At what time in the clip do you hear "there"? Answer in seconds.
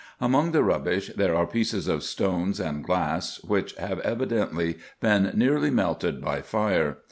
1.15-1.35